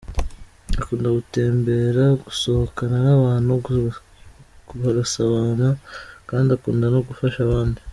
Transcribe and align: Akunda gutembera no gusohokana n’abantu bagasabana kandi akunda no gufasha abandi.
Akunda 0.81 1.07
gutembera 1.17 2.01
no 2.09 2.15
gusohokana 2.25 2.97
n’abantu 3.05 3.51
bagasabana 4.81 5.67
kandi 6.29 6.49
akunda 6.57 6.87
no 6.95 7.01
gufasha 7.09 7.39
abandi. 7.43 7.79